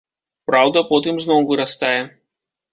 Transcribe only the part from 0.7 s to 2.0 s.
потым зноў вырастае.